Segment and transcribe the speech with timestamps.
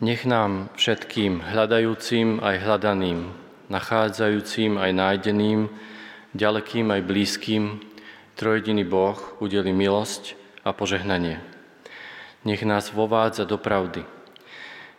[0.00, 3.36] Nech nám všetkým hľadajúcim aj hľadaným,
[3.68, 5.68] nachádzajúcim aj nájdeným,
[6.32, 7.84] ďalekým aj blízkym,
[8.32, 11.44] trojediný Boh udeli milosť a požehnanie.
[12.48, 14.08] Nech nás vovádza do pravdy.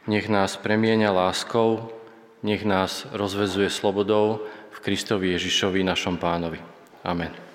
[0.06, 1.90] Nech nás premieňa láskou,
[2.46, 6.62] nech nás rozvezuje slobodou v Kristovi Ježišovi, našom pánovi.
[7.02, 7.51] Amen.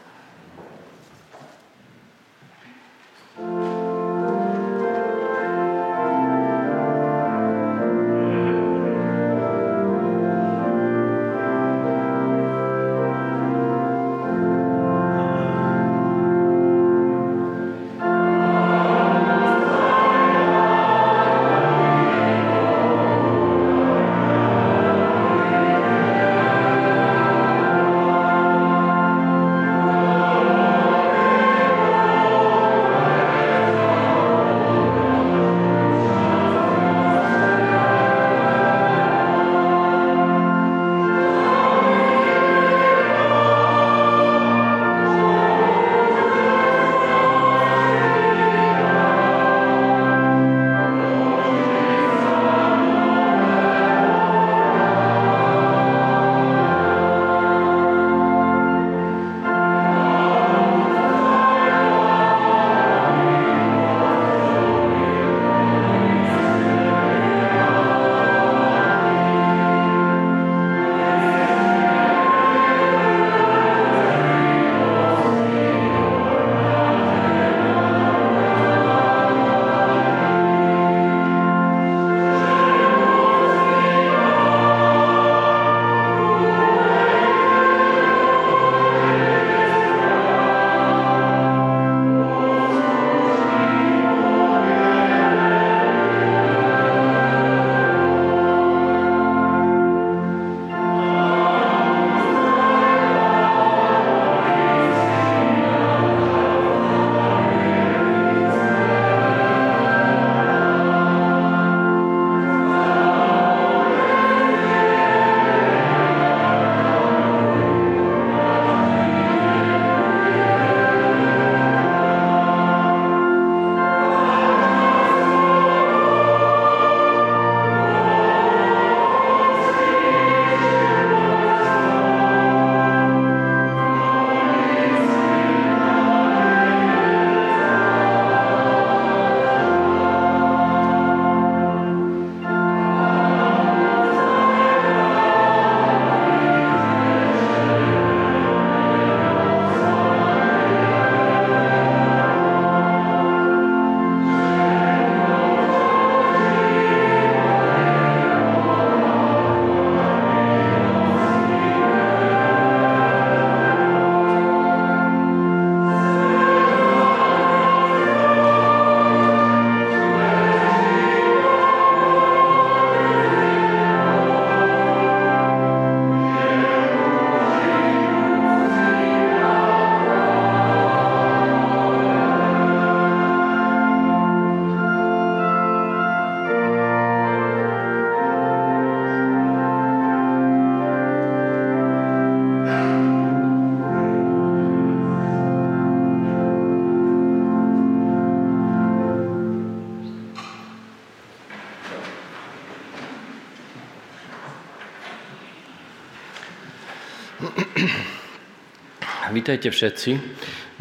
[209.46, 210.12] Vítajte všetci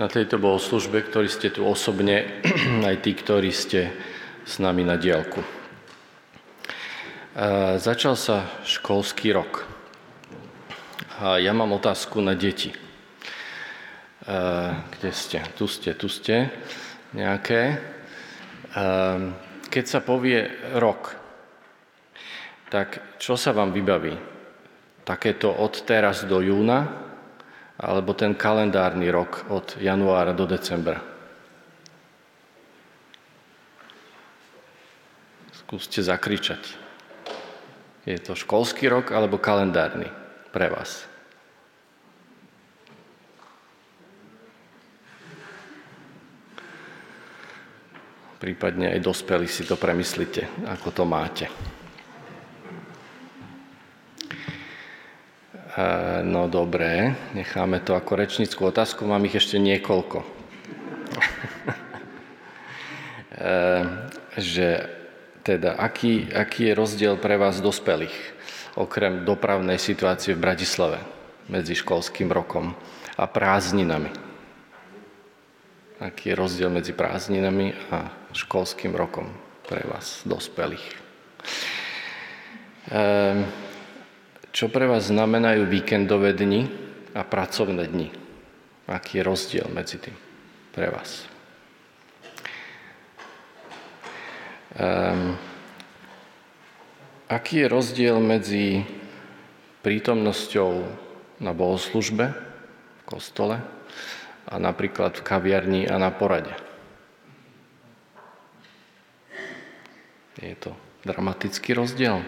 [0.02, 2.42] na tejto bohoslužbe, ktorí ste tu osobne,
[2.90, 3.94] aj tí, ktorí ste
[4.42, 5.38] s nami na diálku.
[7.78, 9.70] Začal sa školský rok.
[11.22, 12.74] A ja mám otázku na deti.
[14.26, 15.46] Kde ste?
[15.54, 16.50] Tu ste, tu ste.
[17.14, 17.78] Nejaké.
[19.70, 20.42] Keď sa povie
[20.74, 21.14] rok,
[22.74, 24.18] tak čo sa vám vybaví?
[25.06, 27.05] Takéto od teraz do júna,
[27.76, 31.04] alebo ten kalendárny rok od januára do decembra.
[35.52, 36.62] Skúste zakričať.
[38.06, 40.08] Je to školský rok alebo kalendárny
[40.54, 41.10] pre vás?
[48.36, 51.50] Prípadne aj dospelí si to premyslite, ako to máte.
[56.24, 60.24] No dobré, necháme to ako rečnickú otázku, mám ich ešte niekoľko.
[64.40, 64.68] že
[65.46, 68.18] Teda, aký, aký je rozdiel pre vás dospelých,
[68.82, 70.98] okrem dopravnej situácie v Bratislave
[71.46, 72.74] medzi školským rokom
[73.14, 74.10] a prázdninami?
[76.02, 79.30] Aký je rozdiel medzi prázdninami a školským rokom
[79.70, 80.98] pre vás, dospelých?
[82.90, 83.46] Ehm,
[84.56, 86.72] čo pre vás znamenajú víkendové dni
[87.12, 88.08] a pracovné dni?
[88.88, 90.16] Aký je rozdiel medzi tým
[90.72, 91.28] pre vás?
[94.80, 95.36] Um,
[97.28, 98.88] aký je rozdiel medzi
[99.84, 100.72] prítomnosťou
[101.44, 103.60] na bohoslužbe v kostole
[104.48, 106.56] a napríklad v kaviarni a na porade?
[110.40, 110.72] Je to
[111.04, 112.24] dramatický rozdiel.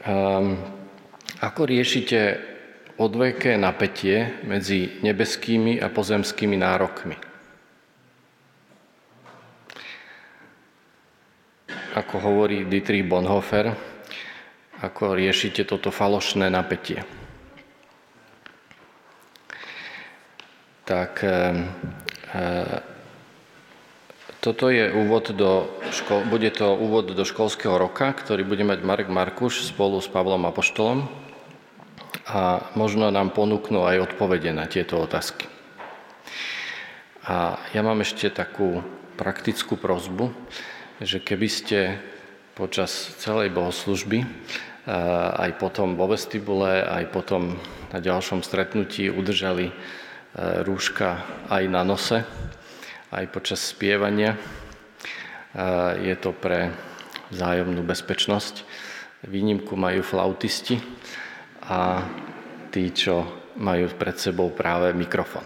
[0.00, 0.56] Um,
[1.44, 2.40] ako riešite
[2.96, 7.30] odveké napätie medzi nebeskými a pozemskými nárokmi?
[11.90, 13.74] ako hovorí Dietrich Bonhoeffer,
[14.80, 17.02] ako riešite toto falošné napätie.
[20.86, 21.34] Tak e,
[24.40, 29.08] toto je úvod do ško- bude to úvod do školského roka, ktorý bude mať Marek
[29.12, 31.08] Markuš spolu s Pavlom Apoštolom
[32.26, 35.44] a možno nám ponúknú aj odpovede na tieto otázky.
[37.28, 38.80] A ja mám ešte takú
[39.20, 40.32] praktickú prozbu
[41.00, 41.96] že keby ste
[42.52, 44.20] počas celej bohoslužby,
[45.40, 47.56] aj potom vo vestibule, aj potom
[47.88, 49.72] na ďalšom stretnutí udržali
[50.36, 52.20] rúška aj na nose,
[53.10, 54.38] aj počas spievania.
[55.98, 56.70] Je to pre
[57.34, 58.62] vzájomnú bezpečnosť.
[59.26, 60.80] Výnimku majú flautisti
[61.66, 62.06] a
[62.72, 63.26] tí, čo
[63.60, 65.44] majú pred sebou práve mikrofon.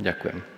[0.00, 0.57] Ďakujem.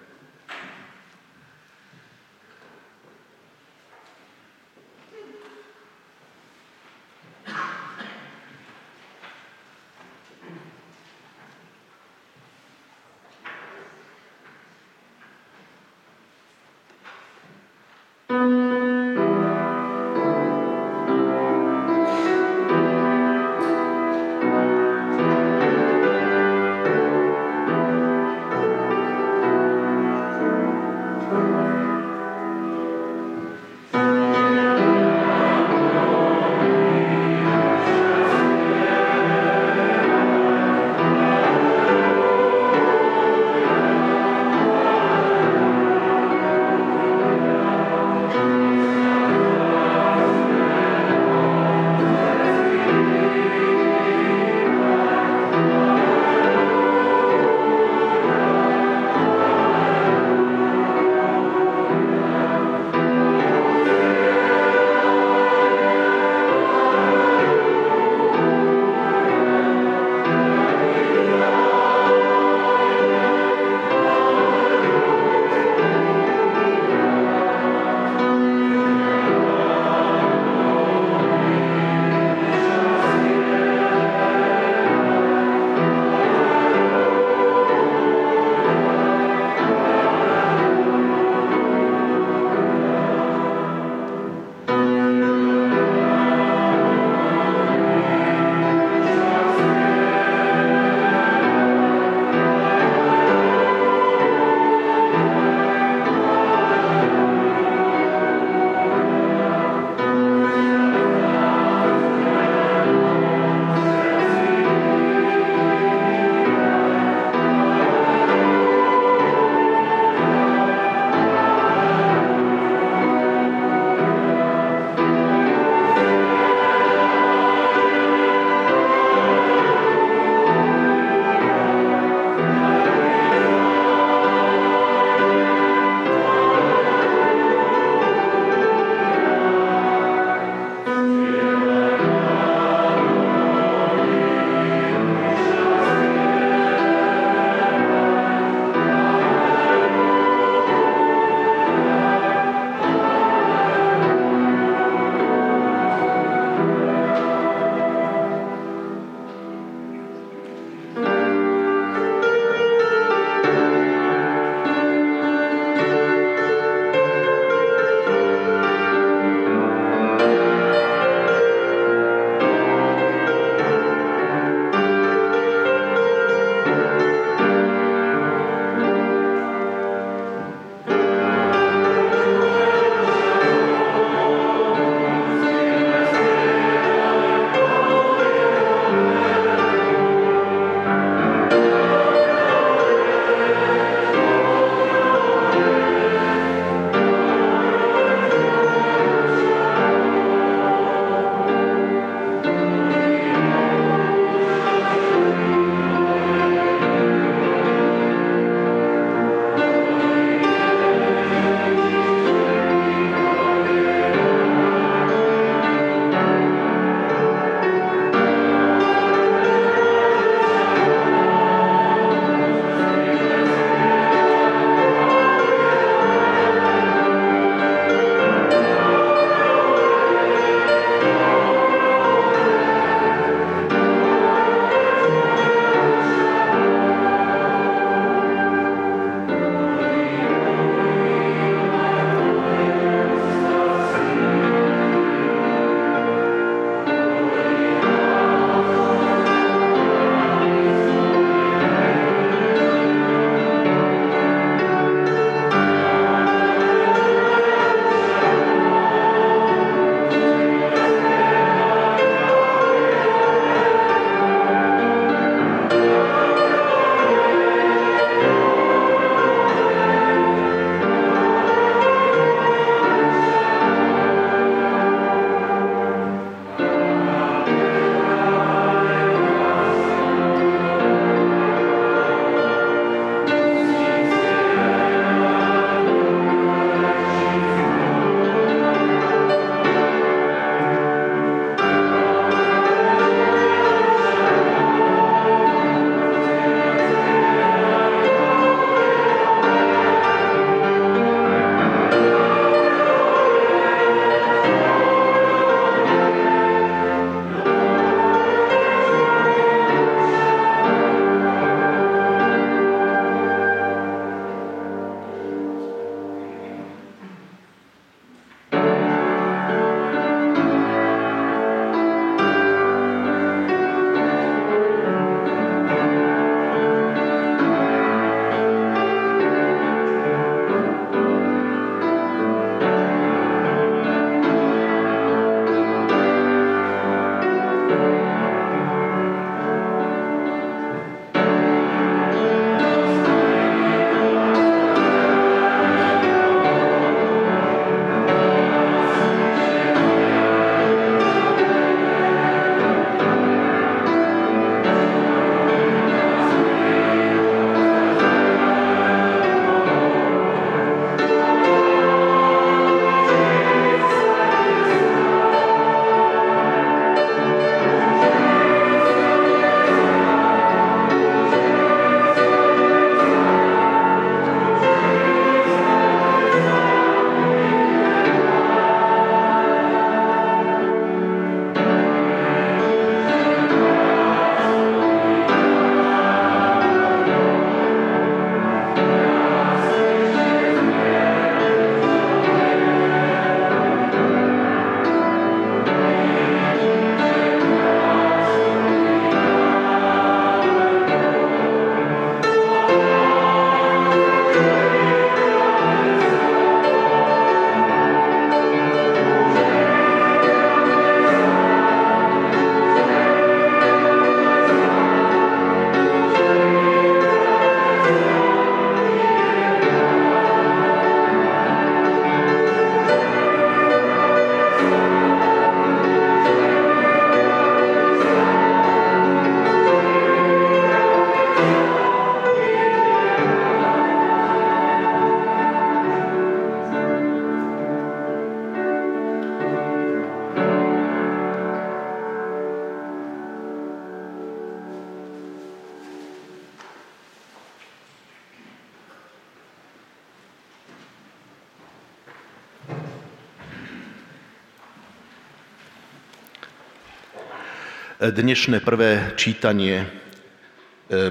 [458.11, 459.89] Dnešné prvé čítanie e,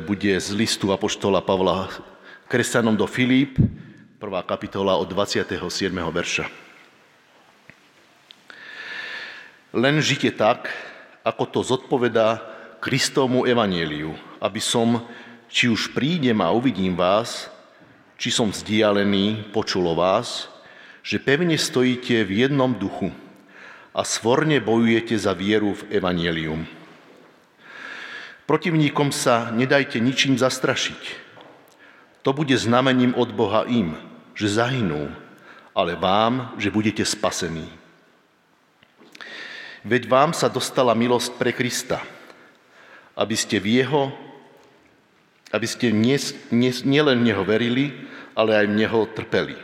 [0.03, 1.87] bude z listu Apoštola Pavla
[2.51, 3.55] kresťanom do Filip,
[4.19, 5.47] prvá kapitola od 27.
[5.95, 6.51] verša.
[9.79, 10.67] Len žite tak,
[11.23, 12.43] ako to zodpovedá
[12.83, 14.11] Kristovmu evanieliu,
[14.43, 15.07] aby som,
[15.47, 17.47] či už prídem a uvidím vás,
[18.19, 20.51] či som vzdialený, počulo vás,
[20.99, 23.15] že pevne stojíte v jednom duchu
[23.95, 26.78] a svorne bojujete za vieru v evanielium.
[28.49, 31.21] Protivníkom sa nedajte ničím zastrašiť.
[32.25, 33.93] To bude znamením od Boha im,
[34.33, 35.13] že zahynú,
[35.77, 37.69] ale vám, že budete spasení.
[39.85, 42.01] Veď vám sa dostala milosť pre Krista,
[43.13, 44.09] aby ste v Jeho,
[45.53, 46.17] aby ste nie,
[46.49, 49.61] nie, nielen v Neho verili, ale aj v Neho trpeli.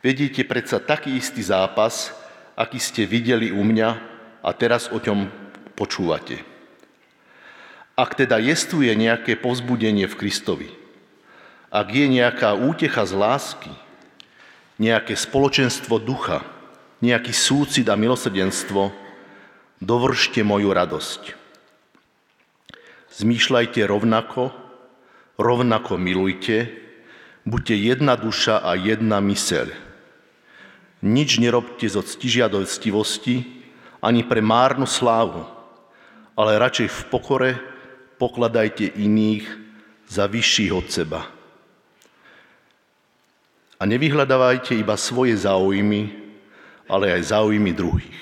[0.00, 2.16] Vedíte predsa taký istý zápas,
[2.56, 3.88] aký ste videli u mňa
[4.40, 5.28] a teraz o ňom
[5.76, 6.53] počúvate.
[7.94, 10.68] Ak teda jestuje nejaké povzbudenie v Kristovi,
[11.70, 13.70] ak je nejaká útecha z lásky,
[14.82, 16.42] nejaké spoločenstvo ducha,
[16.98, 18.90] nejaký súcit a milosrdenstvo,
[19.78, 21.22] dovršte moju radosť.
[23.14, 24.50] Zmýšľajte rovnako,
[25.38, 26.74] rovnako milujte,
[27.46, 29.70] buďte jedna duša a jedna myseľ.
[31.06, 33.62] Nič nerobte zo ctižiadostivosti
[34.02, 35.46] ani pre márnu slávu,
[36.34, 37.50] ale radšej v pokore
[38.24, 39.44] pokladajte iných
[40.08, 41.28] za vyšších od seba.
[43.76, 46.08] A nevyhľadávajte iba svoje záujmy,
[46.88, 48.20] ale aj záujmy druhých.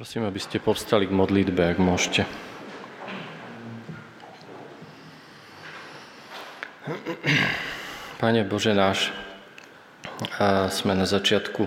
[0.00, 2.24] Prosím, aby ste povstali k modlitbe, ak môžete.
[8.16, 9.12] Pane Bože náš,
[10.20, 11.64] a sme na začiatku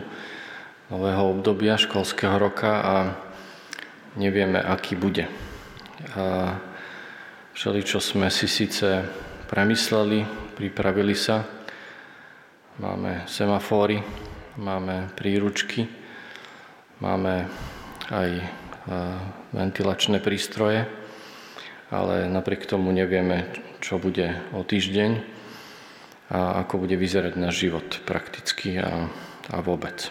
[0.94, 2.96] nového obdobia školského roka a
[4.14, 5.26] nevieme, aký bude.
[6.14, 6.54] A
[7.58, 9.02] všeli, čo sme si síce
[9.50, 11.50] premysleli, pripravili sa,
[12.78, 14.06] máme semafóry,
[14.62, 15.90] máme príručky,
[17.02, 17.50] máme
[18.14, 18.30] aj
[19.50, 20.86] ventilačné prístroje,
[21.90, 23.50] ale napriek tomu nevieme,
[23.82, 25.33] čo bude o týždeň
[26.32, 29.12] a ako bude vyzerať náš život prakticky a,
[29.52, 30.08] a vôbec.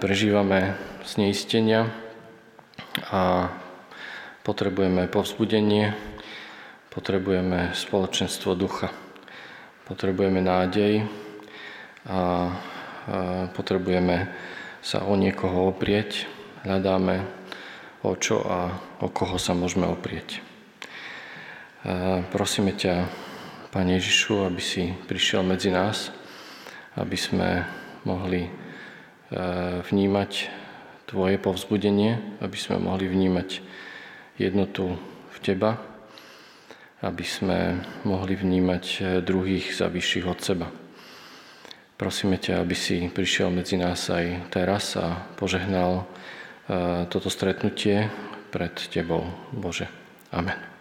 [0.00, 1.92] Prežívame zneistenia
[3.12, 3.52] a
[4.40, 5.92] potrebujeme povzbudenie,
[6.88, 8.88] potrebujeme spoločenstvo ducha,
[9.84, 11.04] potrebujeme nádej
[12.08, 12.48] a
[13.52, 14.32] potrebujeme
[14.80, 16.24] sa o niekoho oprieť,
[16.64, 17.28] hľadáme
[18.00, 20.40] o čo a o koho sa môžeme oprieť.
[21.84, 23.04] A prosíme ťa,
[23.70, 26.10] Pane Ježišu, aby si prišiel medzi nás,
[26.98, 27.62] aby sme
[28.02, 28.52] mohli e,
[29.86, 30.58] vnímať
[31.06, 33.62] Tvoje povzbudenie, aby sme mohli vnímať
[34.42, 34.98] jednotu
[35.30, 35.78] v Teba,
[36.98, 40.66] aby sme mohli vnímať e, druhých za vyšších od seba.
[41.94, 46.02] Prosíme ťa, aby si prišiel medzi nás aj teraz a požehnal
[46.66, 48.10] e, toto stretnutie
[48.50, 49.86] pred Tebou, Bože.
[50.34, 50.79] Amen.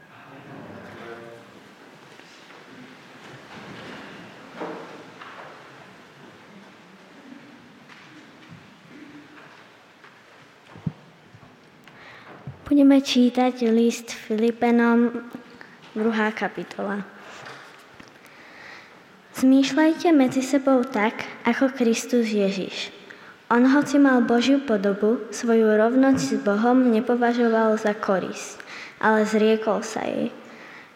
[12.79, 15.11] Budeme čítať list Filipenom,
[15.99, 15.99] 2.
[16.31, 17.03] kapitola.
[19.35, 22.95] Zmýšľajte medzi sebou tak, ako Kristus Ježiš.
[23.51, 28.63] On, hoci mal Božiu podobu, svoju rovnosť s Bohom nepovažoval za korisť,
[29.03, 30.31] ale zriekol sa jej.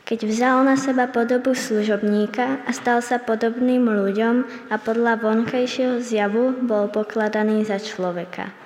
[0.08, 6.64] Keď vzal na seba podobu služobníka a stal sa podobným ľuďom a podľa vonkajšieho zjavu
[6.64, 8.63] bol pokladaný za človeka.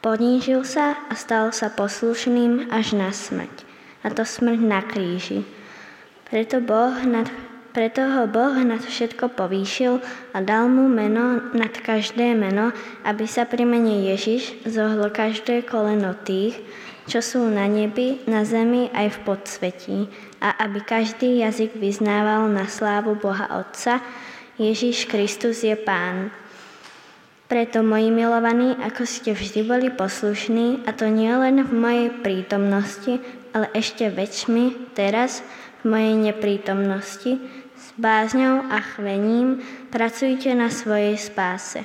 [0.00, 3.68] Ponížil sa a stal sa poslušným až na smrť,
[4.00, 5.44] a to smrť na kríži.
[6.24, 7.28] Preto Boh nad
[7.70, 10.02] preto ho Boh nad všetko povýšil
[10.34, 12.74] a dal mu meno nad každé meno,
[13.06, 16.58] aby sa pri mene Ježiš zohlo každé koleno tých,
[17.06, 19.98] čo sú na nebi, na zemi aj v podsvetí,
[20.42, 24.02] a aby každý jazyk vyznával na slávu Boha Otca,
[24.58, 26.34] Ježiš Kristus je Pán.
[27.50, 33.18] Preto, moji milovaní, ako ste vždy boli poslušní, a to nie len v mojej prítomnosti,
[33.50, 35.42] ale ešte väčšmi teraz
[35.82, 37.42] v mojej neprítomnosti,
[38.00, 39.60] bázňou a chvením
[39.92, 41.84] pracujte na svojej spáse.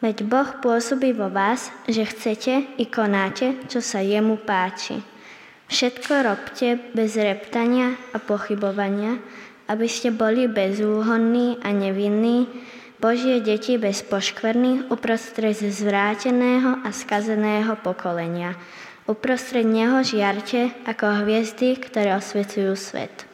[0.00, 5.02] Veď Boh pôsobí vo vás, že chcete i konáte, čo sa jemu páči.
[5.68, 9.20] Všetko robte bez reptania a pochybovania,
[9.68, 12.48] aby ste boli bezúhonní a nevinní,
[13.00, 18.60] Božie deti bez poškvrny uprostred zvráteného a skazeného pokolenia.
[19.08, 23.24] Uprostred neho žiarte ako hviezdy, ktoré osvecujú svet.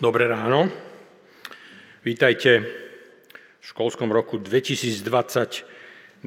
[0.00, 0.72] Dobré ráno.
[2.00, 2.81] Vítajte
[3.62, 6.26] v školskom roku 2020-2021.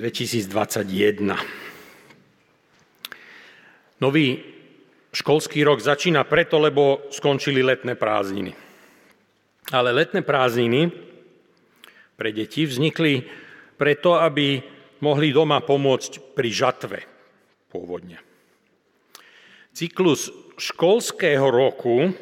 [4.00, 4.40] Nový
[5.12, 8.56] školský rok začína preto, lebo skončili letné prázdniny.
[9.76, 10.88] Ale letné prázdniny
[12.16, 13.28] pre deti vznikli
[13.76, 14.64] preto, aby
[15.04, 17.04] mohli doma pomôcť pri žatve
[17.68, 18.16] pôvodne.
[19.76, 22.16] Cyklus školského roku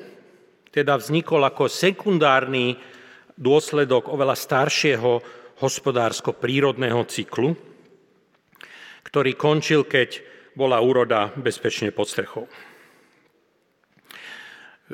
[0.73, 2.81] teda vznikol ako sekundárny
[3.37, 5.21] dôsledok oveľa staršieho
[5.61, 7.53] hospodársko-prírodného cyklu,
[9.05, 10.21] ktorý končil, keď
[10.53, 12.45] bola úroda bezpečne pod strechou.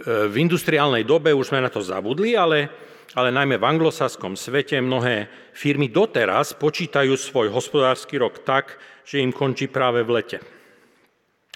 [0.05, 2.71] V industriálnej dobe už sme na to zabudli, ale,
[3.17, 9.35] ale najmä v anglosaskom svete mnohé firmy doteraz počítajú svoj hospodársky rok tak, že im
[9.35, 10.39] končí práve v lete.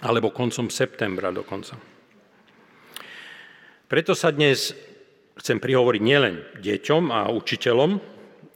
[0.04, 1.80] Alebo koncom septembra dokonca.
[3.88, 4.74] Preto sa dnes
[5.38, 7.92] chcem prihovoriť nielen deťom a učiteľom,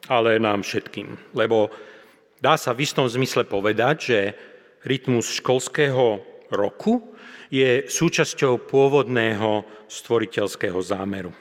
[0.07, 1.33] ale nám všetkým.
[1.33, 1.73] Lebo
[2.39, 4.19] dá sa v istom zmysle povedať, že
[4.85, 6.21] rytmus školského
[6.53, 7.17] roku
[7.51, 11.31] je súčasťou pôvodného stvoriteľského zámeru.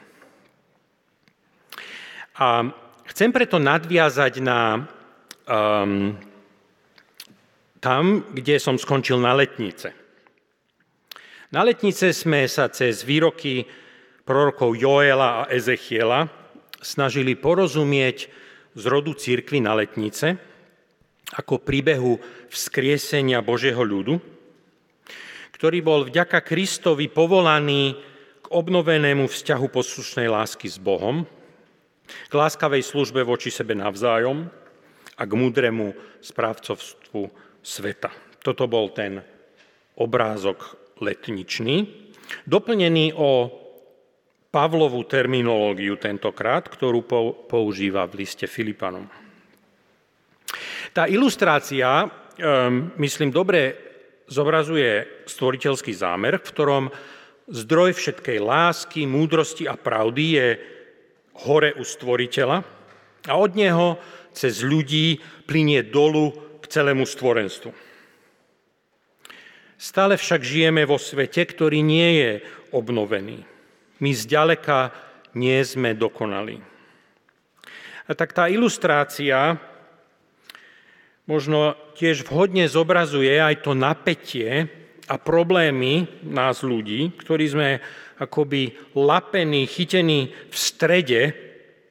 [2.37, 2.69] A
[3.11, 4.87] chcem preto nadviazať na
[5.49, 6.15] um,
[7.81, 9.95] tam, kde som skončil na letnice.
[11.55, 13.63] Na letnice sme sa cez výroky
[14.27, 16.27] prorokov Joela a Ezechiela
[16.83, 18.29] snažili porozumieť
[18.77, 20.37] z rodu církvy na letnice
[21.33, 22.19] ako príbehu
[22.51, 24.19] vzkriesenia Božieho ľudu,
[25.55, 27.97] ktorý bol vďaka Kristovi povolaný
[28.43, 31.27] k obnovenému vzťahu poslušnej lásky s Bohom,
[32.07, 34.47] k láskavej službe voči sebe navzájom
[35.19, 37.27] a k múdremu správcovstvu
[37.59, 38.15] sveta.
[38.39, 39.19] Toto bol ten
[39.99, 42.07] obrázok letničný,
[42.47, 43.66] doplnený o
[44.57, 47.05] Pavlovú terminológiu tentokrát, ktorú
[47.45, 49.05] používa v liste Filipanom.
[50.97, 52.09] Tá ilustrácia,
[52.41, 53.77] ehm, myslím, dobre
[54.25, 56.85] zobrazuje stvoriteľský zámer, v ktorom
[57.53, 60.49] zdroj všetkej lásky, múdrosti a pravdy je
[61.45, 62.65] hore u stvoriteľa
[63.29, 64.01] a od neho
[64.33, 66.33] cez ľudí plinie dolu
[66.65, 67.77] k celému stvorenstvu.
[69.77, 72.33] Stále však žijeme vo svete, ktorý nie je
[72.73, 73.56] obnovený
[74.01, 74.93] my zďaleka
[75.37, 76.61] nie sme dokonali.
[78.07, 79.59] A tak tá ilustrácia
[81.27, 84.71] možno tiež vhodne zobrazuje aj to napätie
[85.11, 87.69] a problémy nás ľudí, ktorí sme
[88.17, 91.23] akoby lapení, chytení v strede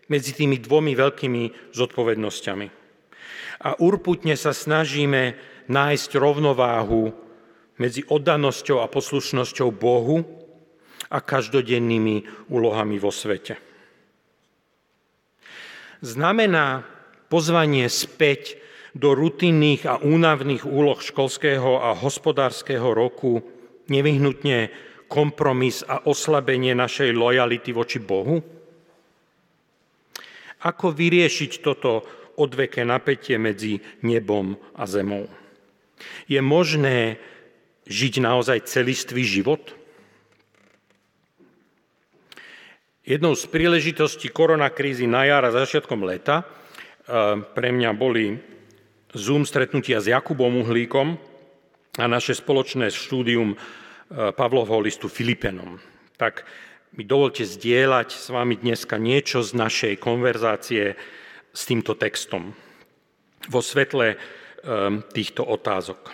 [0.07, 2.67] medzi tými dvomi veľkými zodpovednosťami.
[3.65, 7.11] A urputne sa snažíme nájsť rovnováhu
[7.81, 10.44] medzi oddanosťou a poslušnosťou Bohu
[11.09, 13.57] a každodennými úlohami vo svete.
[16.05, 16.85] Znamená
[17.31, 18.61] pozvanie späť
[18.95, 23.43] do rutinných a únavných úloh školského a hospodárskeho roku
[23.91, 24.71] nevyhnutne
[25.11, 28.39] kompromis a oslabenie našej lojality voči Bohu?
[30.65, 32.01] Ako vyriešiť toto
[32.41, 35.29] odveké napätie medzi nebom a zemou?
[36.25, 37.21] Je možné
[37.85, 39.61] žiť naozaj celistvý život?
[43.05, 46.45] Jednou z príležitostí koronakrízy na jar a začiatkom leta e,
[47.53, 48.41] pre mňa boli
[49.13, 51.13] Zoom stretnutia s Jakubom Uhlíkom
[52.01, 53.57] a naše spoločné štúdium e,
[54.33, 55.77] Pavlovho listu Filipenom.
[56.17, 56.49] Tak
[56.97, 60.97] mi dovolte zdieľať s vami dneska niečo z našej konverzácie
[61.53, 62.57] s týmto textom
[63.53, 64.17] vo svetle e,
[65.13, 66.09] týchto otázok.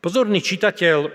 [0.00, 1.12] Pozorný čitateľ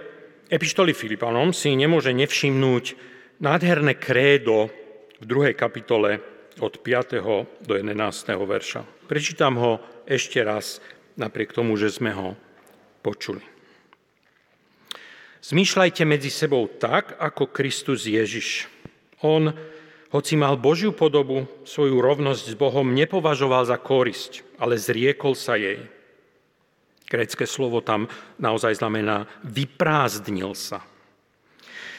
[0.53, 4.71] epištoly Filipanom si nemôže nevšimnúť nádherné krédo
[5.19, 6.19] v druhej kapitole
[6.59, 7.19] od 5.
[7.63, 7.91] do 11.
[8.31, 8.81] verša.
[9.11, 10.79] Prečítam ho ešte raz,
[11.19, 12.39] napriek tomu, že sme ho
[13.03, 13.43] počuli.
[15.45, 18.65] Zmýšľajte medzi sebou tak, ako Kristus Ježiš.
[19.21, 19.53] On,
[20.09, 25.85] hoci mal Božiu podobu, svoju rovnosť s Bohom nepovažoval za korisť, ale zriekol sa jej.
[27.05, 28.09] Grécké slovo tam
[28.41, 30.81] naozaj znamená vyprázdnil sa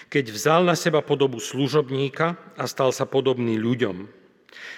[0.07, 4.07] keď vzal na seba podobu služobníka a stal sa podobný ľuďom.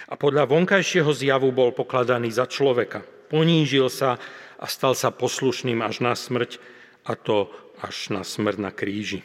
[0.09, 3.05] A podľa vonkajšieho zjavu bol pokladaný za človeka.
[3.29, 4.17] Ponížil sa
[4.59, 6.59] a stal sa poslušným až na smrť,
[7.05, 9.23] a to až na smrť na kríži.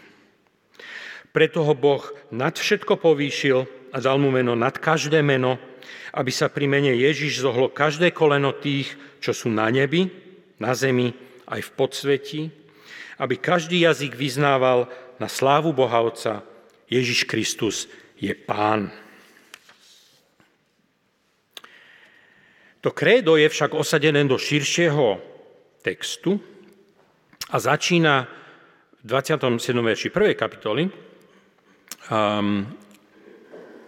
[1.33, 5.57] Preto ho Boh nad všetko povýšil a dal mu meno nad každé meno,
[6.13, 10.13] aby sa pri mene Ježiš zohlo každé koleno tých, čo sú na nebi,
[10.61, 11.17] na zemi,
[11.49, 12.41] aj v podsvetí,
[13.17, 14.89] aby každý jazyk vyznával
[15.23, 16.43] na slávu Boha Otca,
[16.91, 17.87] Ježiš Kristus
[18.19, 18.91] je Pán.
[22.83, 25.23] To krédo je však osadené do širšieho
[25.79, 26.43] textu
[27.47, 28.27] a začína
[28.99, 29.71] v 27.
[29.79, 30.35] verši 1.
[30.35, 32.67] kapitoly, um,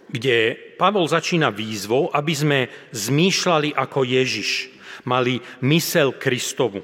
[0.08, 2.58] kde Pavol začína výzvou, aby sme
[2.96, 4.72] zmýšľali ako Ježiš,
[5.04, 6.80] mali mysel Kristovu.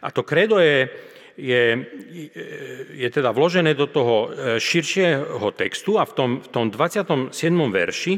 [0.00, 0.88] A to kredo je,
[1.34, 1.62] je,
[2.94, 4.26] je teda vložené do toho e,
[4.62, 7.34] širšieho textu a v tom, v tom 27.
[7.74, 8.14] verši,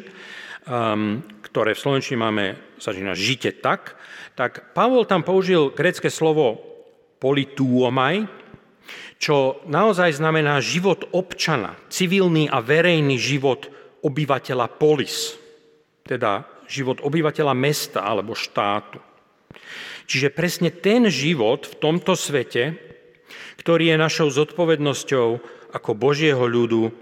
[0.69, 2.45] um, ktoré v Slovenčine máme,
[2.77, 3.97] začína žite tak,
[4.37, 6.61] tak Pavol tam použil grecké slovo
[7.17, 8.29] polituomaj,
[9.17, 13.73] čo naozaj znamená život občana, civilný a verejný život
[14.05, 15.41] obyvateľa polis,
[16.05, 19.01] teda život obyvateľa mesta alebo štátu.
[20.07, 22.79] Čiže presne ten život v tomto svete,
[23.57, 25.29] ktorý je našou zodpovednosťou
[25.73, 26.93] ako Božieho ľudu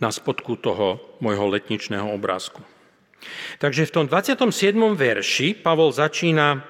[0.00, 2.64] na spodku toho môjho letničného obrázku.
[3.60, 4.72] Takže v tom 27.
[4.96, 6.64] verši Pavol začína,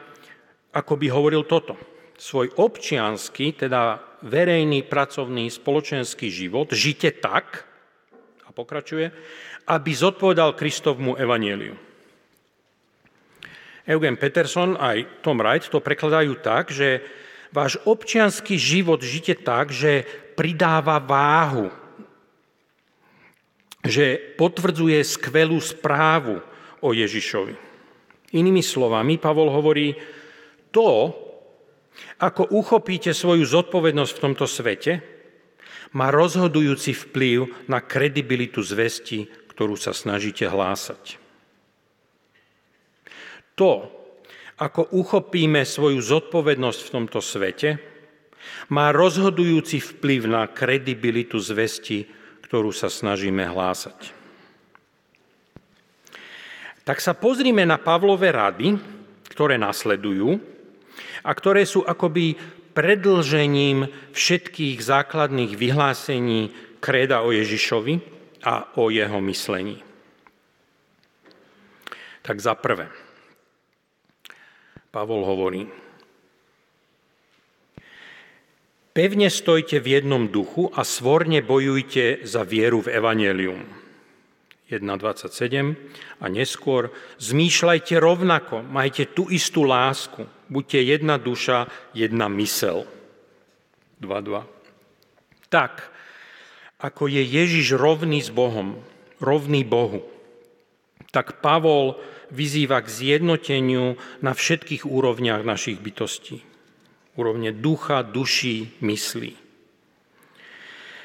[0.75, 1.79] ako by hovoril toto.
[2.19, 7.71] Svoj občiansky, teda verejný, pracovný, spoločenský život žite tak,
[8.45, 9.15] a pokračuje,
[9.71, 11.79] aby zodpovedal Kristovmu evanieliu.
[13.87, 16.99] Eugen Peterson aj Tom Wright to prekladajú tak, že
[17.51, 20.07] váš občianský život žite tak, že
[20.39, 21.69] pridáva váhu,
[23.83, 26.41] že potvrdzuje skvelú správu
[26.81, 27.55] o Ježišovi.
[28.31, 29.99] Inými slovami, Pavol hovorí,
[30.71, 31.11] to,
[32.23, 34.93] ako uchopíte svoju zodpovednosť v tomto svete,
[35.91, 41.19] má rozhodujúci vplyv na kredibilitu zvesti, ktorú sa snažíte hlásať.
[43.59, 44.00] To,
[44.61, 47.81] ako uchopíme svoju zodpovednosť v tomto svete,
[48.69, 52.05] má rozhodujúci vplyv na kredibilitu zvesti,
[52.45, 54.13] ktorú sa snažíme hlásať.
[56.85, 58.77] Tak sa pozrime na Pavlové rady,
[59.33, 60.37] ktoré nasledujú
[61.25, 62.37] a ktoré sú akoby
[62.77, 67.95] predlžením všetkých základných vyhlásení kréda o Ježišovi
[68.45, 69.85] a o jeho myslení.
[72.25, 72.89] Tak za prvé,
[74.91, 75.71] Pavol hovorí,
[78.91, 83.63] pevne stojte v jednom duchu a svorne bojujte za vieru v Evangelium.
[84.71, 92.87] 1.27 a neskôr zmýšľajte rovnako, majte tú istú lásku, buďte jedna duša, jedna mysel.
[93.99, 94.47] 2.2.
[95.51, 95.91] Tak,
[96.79, 98.79] ako je Ježiš rovný s Bohom,
[99.19, 100.07] rovný Bohu,
[101.11, 101.99] tak Pavol
[102.31, 106.43] vyzýva k zjednoteniu na všetkých úrovniach našich bytostí.
[107.19, 109.51] Úrovne ducha, duší, myslí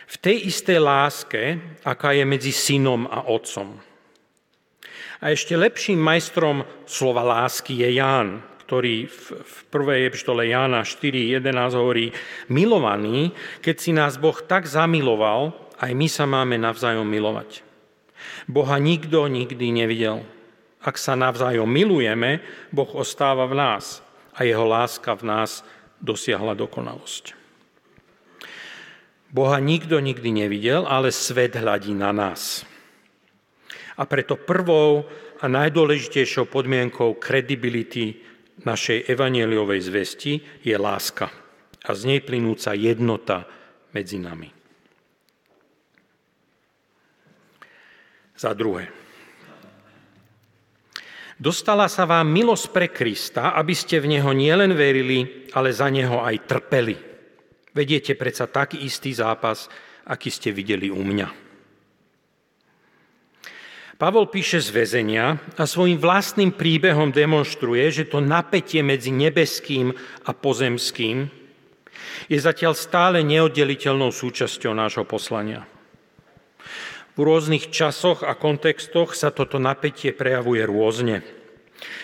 [0.06, 1.42] v tej istej láske,
[1.82, 3.76] aká je medzi synom a otcom.
[5.20, 11.42] A ešte lepším majstrom slova lásky je Ján, ktorý v prvej epištole Jána 4.11
[11.78, 12.14] hovorí,
[12.50, 17.66] milovaný, keď si nás Boh tak zamiloval, aj my sa máme navzájom milovať.
[18.50, 20.26] Boha nikto nikdy nevidel.
[20.86, 24.06] Ak sa navzájom milujeme, Boh ostáva v nás
[24.38, 25.66] a jeho láska v nás
[25.98, 27.34] dosiahla dokonalosť.
[29.34, 32.64] Boha nikto nikdy nevidel, ale svet hľadí na nás.
[33.98, 35.10] A preto prvou
[35.42, 38.22] a najdôležitejšou podmienkou kredibility
[38.64, 41.28] našej evanieliovej zvesti je láska
[41.84, 43.44] a z nej plynúca jednota
[43.92, 44.48] medzi nami.
[48.36, 49.05] Za druhé.
[51.36, 56.24] Dostala sa vám milosť pre Krista, aby ste v Neho nielen verili, ale za Neho
[56.24, 57.16] aj trpeli
[57.76, 59.68] Vediete predsa taký istý zápas,
[60.08, 61.44] aký ste videli u mňa.
[64.00, 69.92] Pavol píše z väzenia a svojim vlastným príbehom demonstruje, že to napätie medzi nebeským
[70.24, 71.28] a pozemským
[72.32, 75.68] je zatiaľ stále neoddeliteľnou súčasťou nášho poslania.
[77.16, 81.24] V rôznych časoch a kontextoch sa toto napätie prejavuje rôzne.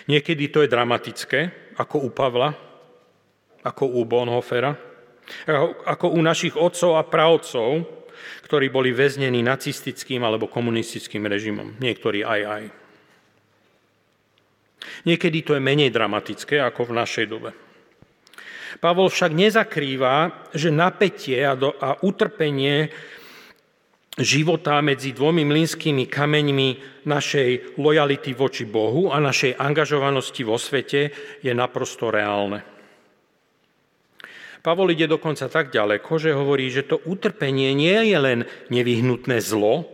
[0.08, 1.40] Niekedy to je dramatické,
[1.76, 2.56] ako u Pavla,
[3.64, 4.92] ako u Bonhoeffera,
[5.88, 7.88] Ako u našich otcov a pravcov,
[8.46, 11.80] ktorí boli väznení nacistickým alebo komunistickým režimom.
[11.80, 12.64] Niektorí aj aj.
[15.08, 17.52] Niekedy to je menej dramatické ako v našej dobe.
[18.82, 22.90] Pavol však nezakrýva, že napätie a, do, a utrpenie
[24.22, 26.70] života medzi dvomi mlynskými kameňmi
[27.06, 32.64] našej lojality voči Bohu a našej angažovanosti vo svete je naprosto reálne.
[34.62, 39.90] Pavol ide dokonca tak ďaleko, že hovorí, že to utrpenie nie je len nevyhnutné zlo,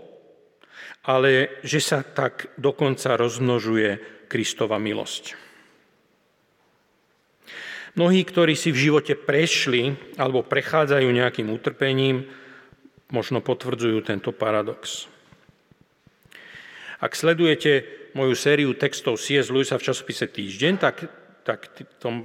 [1.07, 5.39] ale že sa tak dokonca rozmnožuje Kristova milosť.
[7.95, 12.27] Mnohí, ktorí si v živote prešli alebo prechádzajú nejakým utrpením,
[13.11, 15.07] možno potvrdzujú tento paradox.
[16.97, 17.85] Ak sledujete
[18.17, 19.53] moju sériu textov C.S.
[19.53, 21.05] Lewisa v časopise Týždeň, tak,
[21.45, 22.15] tak v tom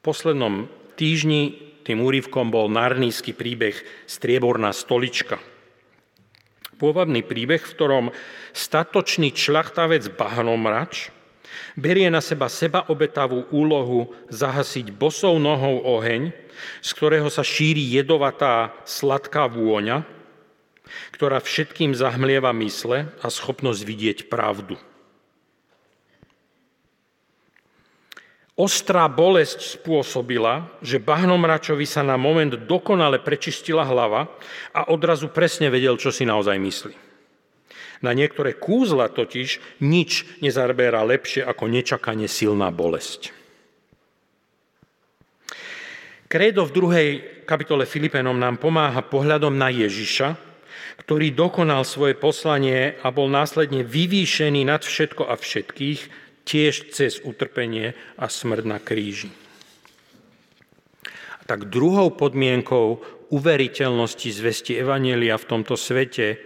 [0.00, 3.74] poslednom týždni tým úrivkom bol narnísky príbeh
[4.06, 5.42] Strieborná stolička.
[6.78, 8.06] Pôvodný príbeh, v ktorom
[8.54, 11.12] statočný člachtavec Bahnomrač
[11.78, 16.34] Berie na seba seba obetavú úlohu zahasiť bosou nohou oheň,
[16.80, 20.04] z ktorého sa šíri jedovatá sladká vôňa,
[21.14, 24.74] ktorá všetkým zahmlieva mysle a schopnosť vidieť pravdu.
[28.60, 34.28] Ostrá bolesť spôsobila, že bahnomračovi sa na moment dokonale prečistila hlava
[34.76, 36.94] a odrazu presne vedel, čo si naozaj myslí.
[38.04, 43.32] Na niektoré kúzla totiž nič nezarberá lepšie ako nečakane silná bolesť.
[46.30, 47.08] Kredo v druhej
[47.42, 50.38] kapitole Filipenom nám pomáha pohľadom na Ježiša,
[51.02, 56.00] ktorý dokonal svoje poslanie a bol následne vyvýšený nad všetko a všetkých,
[56.46, 59.26] tiež cez utrpenie a smrť na kríži.
[61.34, 63.02] A tak druhou podmienkou
[63.34, 66.38] uveriteľnosti zvesti Evanielia v tomto svete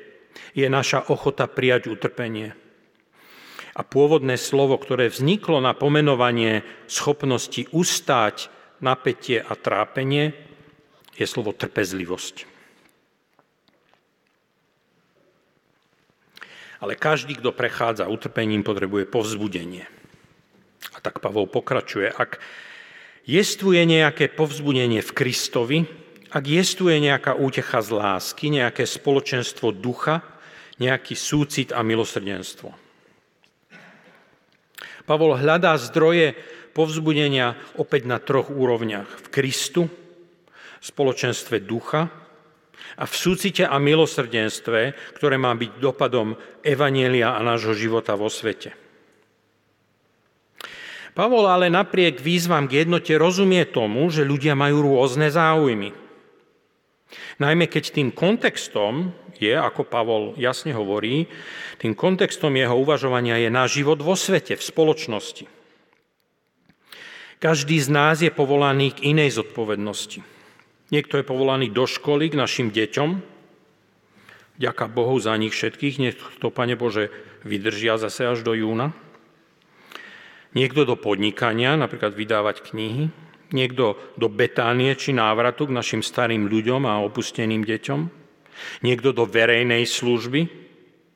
[0.57, 2.57] je naša ochota prijať utrpenie.
[3.77, 10.35] A pôvodné slovo, ktoré vzniklo na pomenovanie schopnosti ustáť napätie a trápenie,
[11.15, 12.51] je slovo trpezlivosť.
[16.83, 19.89] Ale každý, kto prechádza utrpením, potrebuje povzbudenie.
[20.93, 22.13] A tak Pavol pokračuje.
[22.13, 22.43] Ak
[23.25, 25.79] jestvuje nejaké povzbudenie v Kristovi,
[26.35, 30.21] ak jestuje nejaká útecha z lásky, nejaké spoločenstvo ducha,
[30.83, 32.84] nejaký súcit a milosrdenstvo.
[35.05, 36.33] Pavol hľadá zdroje
[36.73, 39.07] povzbudenia opäť na troch úrovniach.
[39.07, 42.09] V Kristu, v spoločenstve ducha
[42.99, 48.75] a v súcite a milosrdenstve, ktoré má byť dopadom Evanielia a nášho života vo svete.
[51.15, 56.04] Pavol ale napriek výzvam k jednote rozumie tomu, že ľudia majú rôzne záujmy.
[57.39, 61.27] Najmä keď tým kontextom je, ako Pavol jasne hovorí,
[61.83, 65.45] tým kontextom jeho uvažovania je náš život vo svete, v spoločnosti.
[67.43, 70.25] Každý z nás je povolaný k inej zodpovednosti.
[70.89, 73.11] Niekto je povolaný do školy k našim deťom.
[74.55, 77.11] Ďaká Bohu za nich všetkých, nech to, Pane Bože,
[77.43, 78.95] vydržia zase až do júna.
[80.55, 83.11] Niekto do podnikania, napríklad vydávať knihy.
[83.55, 88.01] Niekto do Betánie či návratu k našim starým ľuďom a opusteným deťom.
[88.83, 90.51] Niekto do verejnej služby,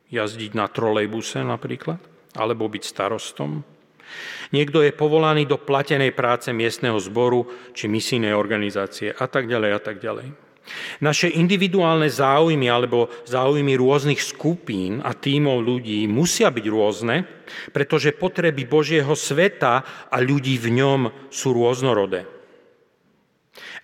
[0.09, 1.99] jazdiť na trolejbuse napríklad,
[2.39, 3.67] alebo byť starostom.
[4.55, 7.45] Niekto je povolaný do platenej práce miestneho zboru
[7.77, 10.48] či misijnej organizácie a tak ďalej a tak ďalej.
[11.01, 17.25] Naše individuálne záujmy alebo záujmy rôznych skupín a tímov ľudí musia byť rôzne,
[17.73, 21.01] pretože potreby Božieho sveta a ľudí v ňom
[21.33, 22.29] sú rôznorodé.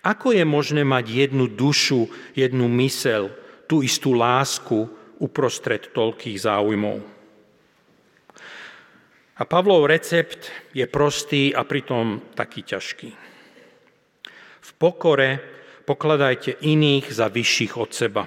[0.05, 3.32] Ako je možné mať jednu dušu, jednu mysel,
[3.64, 4.85] tú istú lásku
[5.16, 7.01] uprostred toľkých záujmov.
[9.35, 13.11] A Pavlov recept je prostý a pritom taký ťažký.
[14.64, 15.53] V pokore
[15.85, 18.24] pokladajte iných za vyšších od seba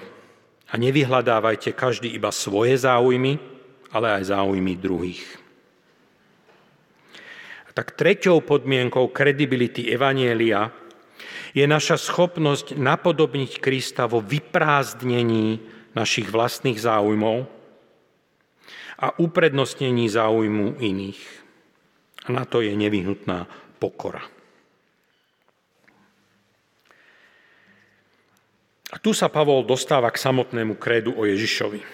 [0.68, 3.38] a nevyhľadávajte každý iba svoje záujmy,
[3.90, 5.26] ale aj záujmy druhých.
[7.68, 10.70] A tak treťou podmienkou kredibility Evanielia
[11.56, 15.58] je naša schopnosť napodobniť Krista vo vyprázdnení
[15.96, 17.48] našich vlastných záujmov
[18.98, 21.22] a uprednostnení záujmu iných.
[22.28, 23.48] A na to je nevyhnutná
[23.80, 24.37] pokora.
[28.88, 31.84] A tu sa Pavol dostáva k samotnému krédu o Ježišovi.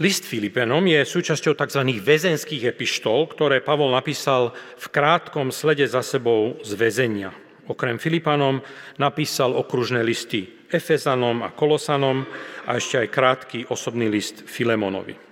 [0.00, 1.82] List Filipenom je súčasťou tzv.
[2.00, 7.32] väzenských epištol, ktoré Pavol napísal v krátkom slede za sebou z väzenia.
[7.68, 8.64] Okrem Filipanom
[8.96, 12.24] napísal okružné listy Efezanom a Kolosanom
[12.64, 15.29] a ešte aj krátky osobný list Filemonovi.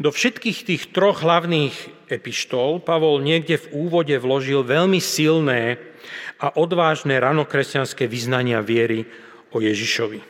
[0.00, 5.76] Do všetkých tých troch hlavných epištol Pavol niekde v úvode vložil veľmi silné
[6.40, 9.04] a odvážne ranokresťanské vyznania viery
[9.52, 10.20] o Ježišovi.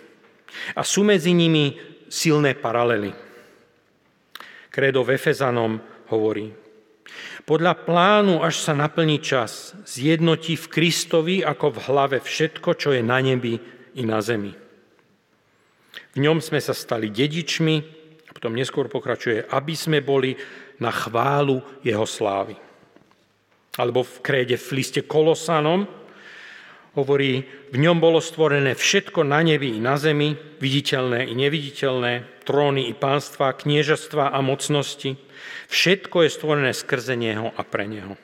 [0.75, 1.79] A sú medzi nimi
[2.11, 3.15] silné paralely.
[4.73, 5.79] Kredo v Efezanom
[6.11, 6.53] hovorí,
[7.43, 13.03] podľa plánu, až sa naplní čas, zjednotí v Kristovi ako v hlave všetko, čo je
[13.03, 13.59] na nebi
[13.99, 14.55] i na zemi.
[16.15, 18.02] V ňom sme sa stali dedičmi,
[18.43, 20.35] potom neskôr pokračuje, aby sme boli
[20.83, 22.59] na chválu jeho slávy.
[23.79, 25.87] Alebo v kréde v liste Kolosanom
[26.99, 32.91] hovorí, v ňom bolo stvorené všetko na nebi i na zemi, viditeľné i neviditeľné, tróny
[32.91, 35.15] i pánstva, kniežastva a mocnosti,
[35.73, 38.15] Všetko je stvorené skrze Neho a pre Neho.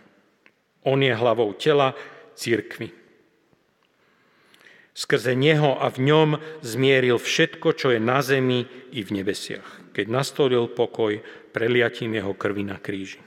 [0.84, 1.96] On je hlavou tela
[2.36, 2.92] církvy.
[4.92, 6.28] Skrze Neho a v ňom
[6.60, 11.18] zmieril všetko, čo je na zemi i v nebesiach, keď nastolil pokoj
[11.50, 13.18] preliatím Jeho krvi na kríži.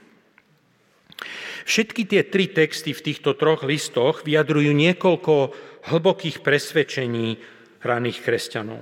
[1.68, 5.34] Všetky tie tri texty v týchto troch listoch vyjadrujú niekoľko
[5.92, 7.36] hlbokých presvedčení
[7.84, 8.80] raných kresťanov.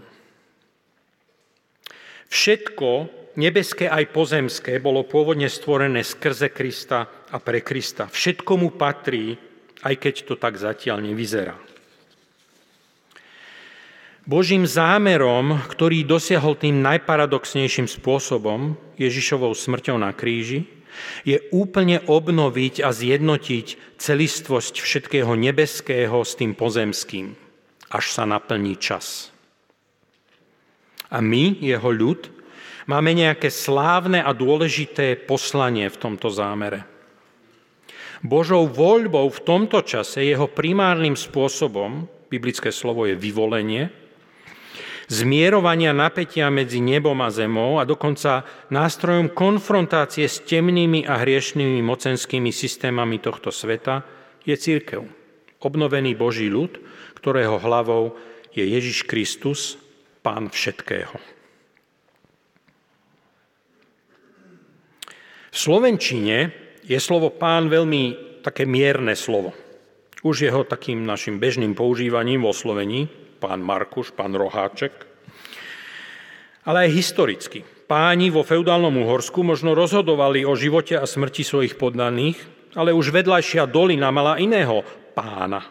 [2.31, 2.91] Všetko,
[3.35, 8.07] nebeské aj pozemské bolo pôvodne stvorené skrze Krista a pre Krista.
[8.07, 9.35] Všetko mu patrí,
[9.83, 11.70] aj keď to tak zatiaľ nevyzerá.
[14.29, 20.69] Božím zámerom, ktorý dosiahol tým najparadoxnejším spôsobom, Ježišovou smrťou na kríži,
[21.25, 27.33] je úplne obnoviť a zjednotiť celistvosť všetkého nebeského s tým pozemským,
[27.89, 29.33] až sa naplní čas.
[31.11, 32.41] A my, jeho ľud,
[32.91, 36.83] Máme nejaké slávne a dôležité poslanie v tomto zámere.
[38.19, 43.95] Božou voľbou v tomto čase, jeho primárnym spôsobom, biblické slovo je vyvolenie,
[45.11, 52.55] zmierovania napätia medzi nebom a zemou a dokonca nástrojom konfrontácie s temnými a hriešnými mocenskými
[52.55, 54.07] systémami tohto sveta
[54.47, 55.03] je církev.
[55.61, 56.79] Obnovený Boží ľud,
[57.19, 58.17] ktorého hlavou
[58.55, 59.77] je Ježiš Kristus,
[60.21, 61.17] Pán všetkého.
[65.51, 66.53] V Slovenčine
[66.85, 69.57] je slovo pán veľmi také mierne slovo.
[70.21, 73.09] Už jeho takým našim bežným používaním vo Slovení,
[73.41, 74.93] pán Markuš, pán Roháček,
[76.69, 77.65] ale aj historicky.
[77.89, 82.39] Páni vo feudálnom Uhorsku možno rozhodovali o živote a smrti svojich poddaných,
[82.77, 84.85] ale už vedľajšia dolina mala iného
[85.17, 85.65] pána.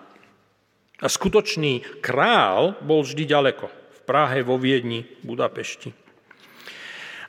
[0.99, 3.71] A skutočný král bol vždy ďaleko.
[3.71, 5.95] V Prahe, vo Viedni, Budapešti.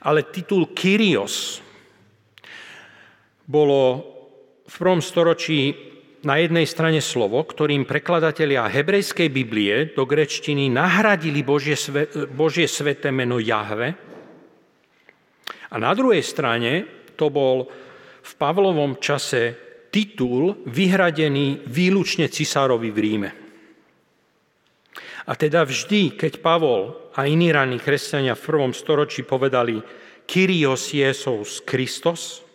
[0.02, 1.62] Ale titul Kyrios
[3.46, 4.02] bolo
[4.66, 5.89] v prvom storočí
[6.20, 11.76] na jednej strane slovo, ktorým prekladatelia hebrejskej Biblie do grečtiny nahradili Božie,
[12.32, 13.96] Božie sveté meno Jahve.
[15.70, 16.84] A na druhej strane
[17.16, 17.64] to bol
[18.20, 19.56] v Pavlovom čase
[19.88, 23.30] titul vyhradený výlučne cisárovi v Ríme.
[25.30, 29.78] A teda vždy, keď Pavol a iní ranní kresťania v prvom storočí povedali
[30.26, 32.49] Kyrios Jesus Kristos,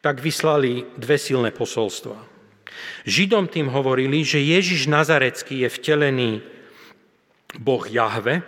[0.00, 2.16] tak vyslali dve silné posolstva.
[3.08, 6.30] Židom tým hovorili, že Ježiš Nazarecký je vtelený
[7.58, 8.44] Boh Jahve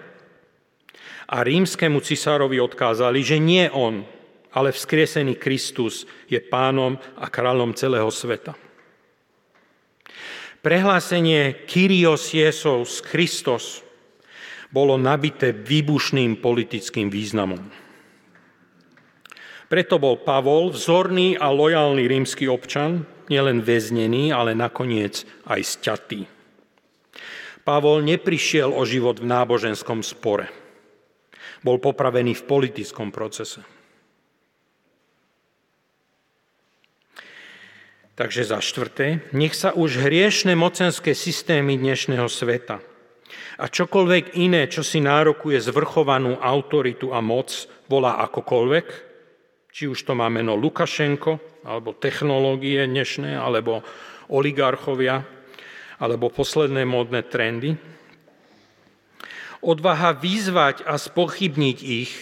[1.26, 4.06] a rímskému cisárovi odkázali, že nie on,
[4.54, 8.54] ale vzkriesený Kristus je pánom a kráľom celého sveta.
[10.60, 13.80] Prehlásenie Kyrios Jesus Christos
[14.68, 17.64] bolo nabité výbušným politickým významom.
[19.70, 26.26] Preto bol Pavol vzorný a lojálny rímsky občan, nielen väznený, ale nakoniec aj sťatý.
[27.62, 30.50] Pavol neprišiel o život v náboženskom spore.
[31.62, 33.62] Bol popravený v politickom procese.
[38.18, 42.82] Takže za štvrté, nech sa už hriešne mocenské systémy dnešného sveta
[43.60, 49.09] a čokoľvek iné, čo si nárokuje zvrchovanú autoritu a moc, volá akokoľvek,
[49.70, 53.86] či už to má meno Lukašenko, alebo technológie dnešné, alebo
[54.30, 55.22] oligarchovia,
[56.00, 57.76] alebo posledné módne trendy.
[59.60, 62.12] Odvaha vyzvať a spochybniť ich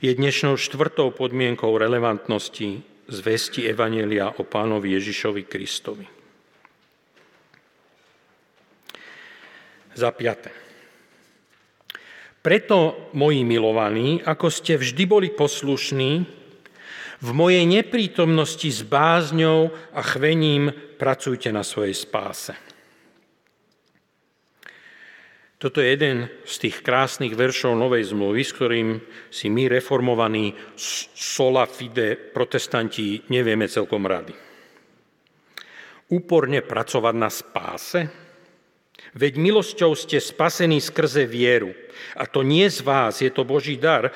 [0.00, 6.06] je dnešnou štvrtou podmienkou relevantnosti zvesti Evanelia o pánovi Ježišovi Kristovi.
[9.96, 10.52] Za piate.
[12.40, 16.12] Preto, moji milovaní, ako ste vždy boli poslušní,
[17.24, 20.68] V mojej neprítomnosti s bázňou a chvením
[21.00, 22.52] pracujte na svojej spáse.
[25.56, 29.00] Toto je jeden z tých krásnych veršov Novej zmluvy, s ktorým
[29.32, 30.52] si my reformovaní
[31.16, 34.36] sola fide protestanti nevieme celkom rady.
[36.12, 38.00] Úporne pracovať na spáse?
[39.16, 41.72] Veď milosťou ste spasení skrze vieru.
[42.20, 44.12] A to nie z vás, je to Boží dar,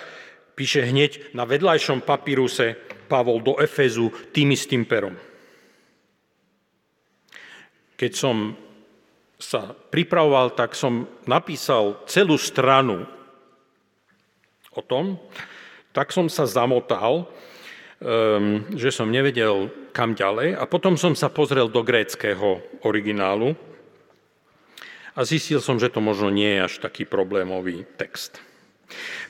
[0.61, 2.77] píše hneď na vedľajšom papíruse
[3.09, 5.17] Pavol do Efezu tým istým perom.
[7.97, 8.53] Keď som
[9.41, 13.09] sa pripravoval, tak som napísal celú stranu
[14.77, 15.17] o tom,
[15.97, 21.73] tak som sa zamotal, um, že som nevedel kam ďalej a potom som sa pozrel
[21.73, 23.57] do gréckého originálu
[25.17, 28.50] a zistil som, že to možno nie je až taký problémový text.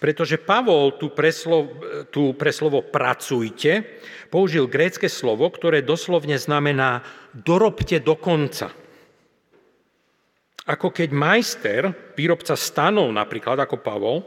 [0.01, 4.01] Pretože Pavol tu pre, slovo, tu pre slovo pracujte
[4.33, 7.05] použil grécke slovo, ktoré doslovne znamená
[7.35, 8.73] dorobte do konca.
[10.71, 11.83] Ako keď majster,
[12.15, 14.23] výrobca stanov napríklad ako Pavol,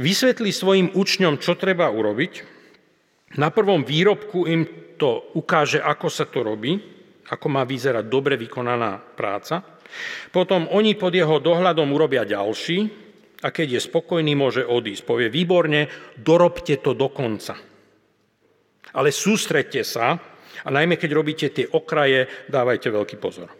[0.00, 2.56] vysvetlí svojim učňom, čo treba urobiť,
[3.36, 4.62] na prvom výrobku im
[4.96, 6.72] to ukáže, ako sa to robí,
[7.28, 9.60] ako má vyzerať dobre vykonaná práca.
[10.32, 13.05] Potom oni pod jeho dohľadom urobia ďalší
[13.44, 15.02] a keď je spokojný, môže odísť.
[15.04, 17.56] Povie, výborne, dorobte to do konca.
[18.96, 20.16] Ale sústredte sa
[20.64, 23.52] a najmä keď robíte tie okraje, dávajte veľký pozor.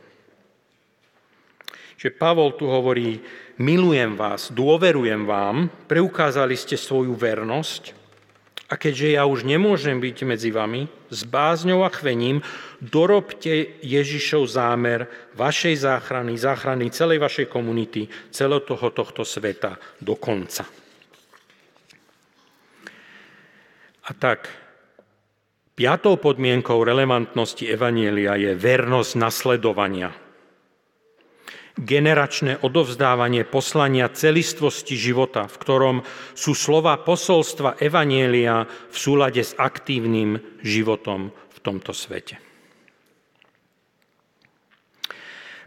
[1.97, 3.21] Že Pavol tu hovorí,
[3.61, 8.06] milujem vás, dôverujem vám, preukázali ste svoju vernosť
[8.67, 12.43] a keďže ja už nemôžem byť medzi vami, s bázňou a chvením
[12.83, 15.07] dorobte Ježišov zámer
[15.39, 20.67] vašej záchrany, záchrany celej vašej komunity, celého toho, tohto sveta do konca.
[24.07, 24.51] A tak,
[25.79, 30.11] piatou podmienkou relevantnosti Evanielia je vernosť nasledovania–
[31.77, 35.97] generačné odovzdávanie poslania celistvosti života, v ktorom
[36.33, 42.41] sú slova posolstva Evanielia v súlade s aktívnym životom v tomto svete.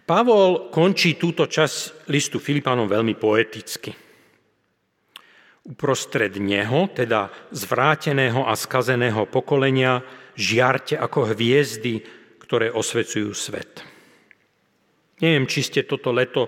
[0.09, 3.93] Pavol končí túto časť listu Filipánom veľmi poeticky.
[5.69, 10.01] Uprostred neho, teda zvráteného a skazeného pokolenia,
[10.33, 12.01] žiarte ako hviezdy,
[12.41, 13.88] ktoré osvecujú svet.
[15.19, 16.47] Neviem, či ste toto leto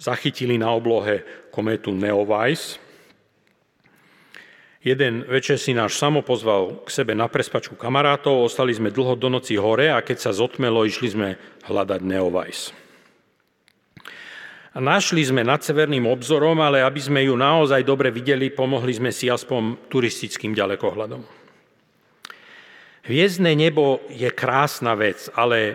[0.00, 2.80] zachytili na oblohe kométu Neowise.
[4.78, 9.26] Jeden večer si náš samo pozval k sebe na prespačku kamarátov, ostali sme dlho do
[9.26, 11.28] noci hore a keď sa zotmelo, išli sme
[11.66, 12.72] hľadať Neowise.
[14.78, 19.26] Našli sme nad severným obzorom, ale aby sme ju naozaj dobre videli, pomohli sme si
[19.26, 21.26] aspoň turistickým ďalekohľadom.
[23.02, 25.74] Hviezdne nebo je krásna vec, ale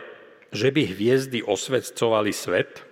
[0.54, 2.86] že by hviezdy osvedcovali svet?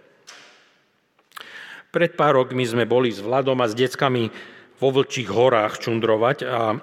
[1.91, 4.32] Pred pár rokmi sme boli s Vladom a s deckami
[4.82, 6.74] vo Vlčích horách čundrovať a,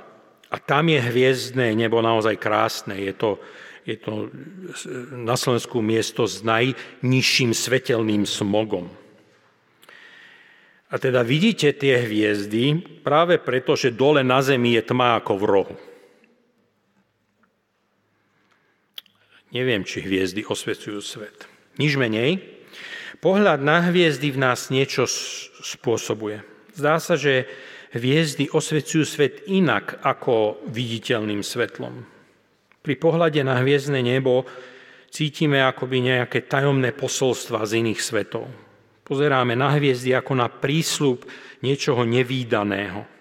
[0.53, 2.95] a tam je hviezdne nebo naozaj krásne.
[2.95, 3.43] Je to,
[3.83, 4.31] je to
[5.17, 8.93] na Slovensku miesto s najnižším svetelným smogom.
[10.89, 15.45] A teda vidíte tie hviezdy práve preto, že dole na zemi je tma ako v
[15.45, 15.77] rohu.
[19.49, 21.49] Neviem, či hviezdy osvecujú svet.
[21.81, 22.41] Nič menej.
[23.19, 25.09] Pohľad na hviezdy v nás niečo
[25.65, 26.45] spôsobuje.
[26.77, 27.49] Zdá sa, že
[27.97, 32.05] hviezdy osvecujú svet inak ako viditeľným svetlom.
[32.85, 34.45] Pri pohľade na hviezdne nebo
[35.09, 38.47] cítime akoby nejaké tajomné posolstva z iných svetov.
[39.03, 41.25] Pozeráme na hviezdy ako na prísľub
[41.65, 43.18] niečoho nevýdaného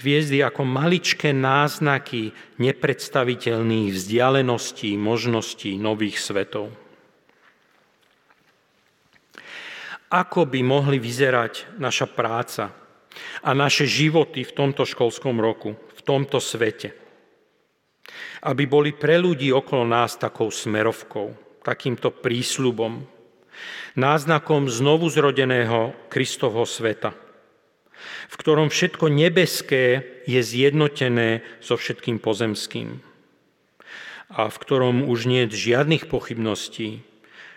[0.00, 6.72] hviezdy ako maličké náznaky nepredstaviteľných vzdialeností, možností nových svetov.
[10.10, 12.74] Ako by mohli vyzerať naša práca
[13.46, 16.96] a naše životy v tomto školskom roku, v tomto svete?
[18.42, 21.30] Aby boli pre ľudí okolo nás takou smerovkou,
[21.62, 23.06] takýmto prísľubom,
[23.94, 27.14] náznakom znovu zrodeného Kristovho sveta–
[28.28, 33.00] v ktorom všetko nebeské je zjednotené so všetkým pozemským
[34.30, 37.02] a v ktorom už nie je žiadnych pochybností,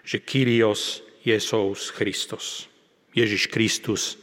[0.02, 2.66] že Kyrios Jesous Christos.
[3.14, 4.18] Ježiš Kristus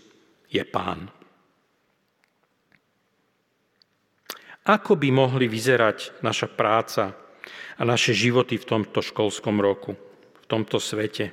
[0.51, 1.09] je Pán.
[4.67, 7.17] Ako by mohli vyzerať naša práca
[7.81, 9.97] a naše životy v tomto školskom roku,
[10.43, 11.33] v tomto svete?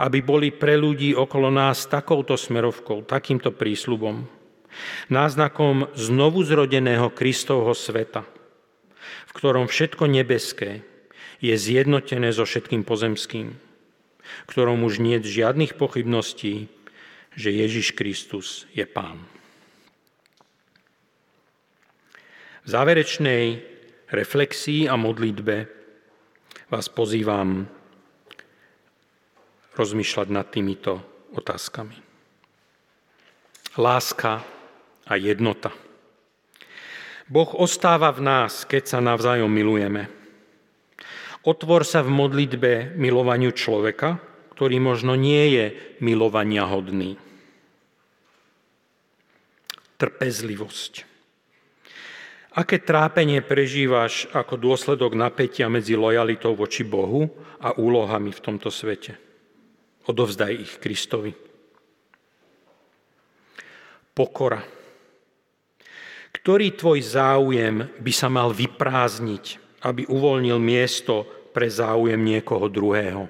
[0.00, 4.24] Aby boli pre ľudí okolo nás takouto smerovkou, takýmto prísľubom,
[5.10, 8.24] náznakom znovu zrodeného Kristovho sveta,
[9.28, 10.86] v ktorom všetko nebeské
[11.40, 13.56] je zjednotené so všetkým pozemským,
[14.20, 16.68] v ktorom už nie je žiadnych pochybností,
[17.34, 19.22] že Ježiš Kristus je Pán.
[22.60, 23.64] V záverečnej
[24.12, 25.64] reflexii a modlitbe
[26.68, 27.79] vás pozývam
[29.80, 31.00] rozmýšľať nad týmito
[31.32, 31.96] otázkami.
[33.80, 34.44] Láska
[35.08, 35.72] a jednota.
[37.30, 40.10] Boh ostáva v nás, keď sa navzájom milujeme.
[41.46, 44.20] Otvor sa v modlitbe milovaniu človeka,
[44.52, 45.66] ktorý možno nie je
[46.04, 47.16] milovania hodný.
[49.96, 51.08] Trpezlivosť.
[52.50, 57.30] Aké trápenie prežívaš ako dôsledok napätia medzi lojalitou voči Bohu
[57.62, 59.29] a úlohami v tomto svete?
[60.08, 61.32] Odovzdaj ich Kristovi.
[64.16, 64.60] Pokora.
[66.30, 69.44] Ktorý tvoj záujem by sa mal vyprázdniť,
[69.84, 73.28] aby uvoľnil miesto pre záujem niekoho druhého?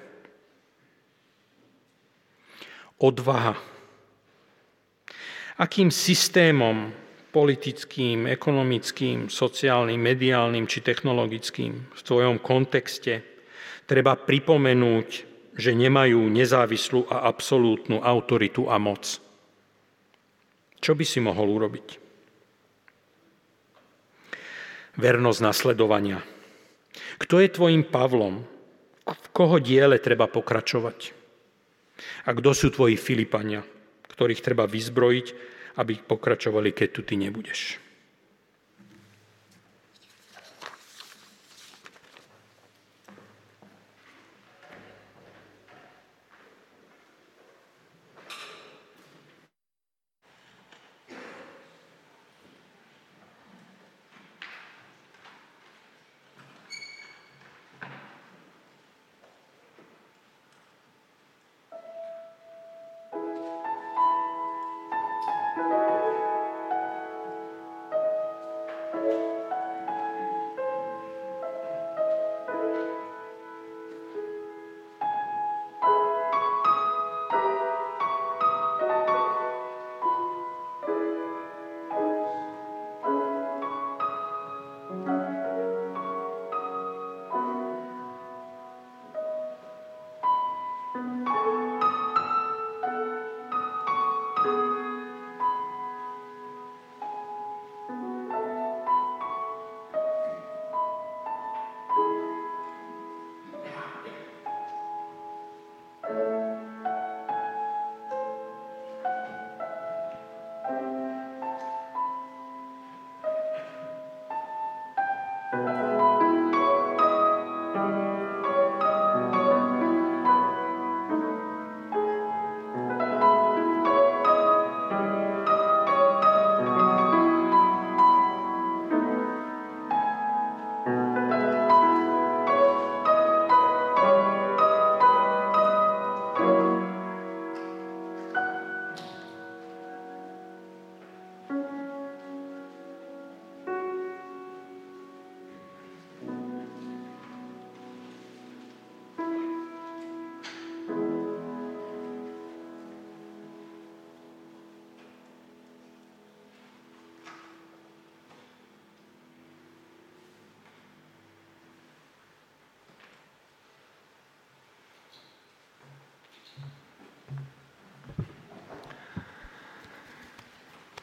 [3.00, 3.56] Odvaha.
[5.60, 6.92] Akým systémom
[7.30, 13.22] politickým, ekonomickým, sociálnym, mediálnym či technologickým v tvojom kontexte
[13.86, 15.29] treba pripomenúť
[15.60, 19.20] že nemajú nezávislú a absolútnu autoritu a moc.
[20.80, 21.88] Čo by si mohol urobiť?
[24.96, 26.24] Vernosť nasledovania.
[27.20, 28.40] Kto je tvojim Pavlom?
[29.04, 31.12] V koho diele treba pokračovať?
[32.24, 33.60] A kto sú tvoji Filipania,
[34.08, 35.26] ktorých treba vyzbrojiť,
[35.76, 37.89] aby pokračovali, keď tu ty nebudeš?